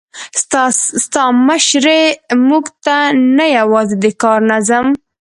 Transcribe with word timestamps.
ستا 1.03 1.23
مشري 1.47 2.01
موږ 2.47 2.65
ته 2.85 2.97
نه 3.37 3.45
یوازې 3.57 3.95
د 4.03 4.05
کار 4.21 4.39
نظم، 4.51 4.85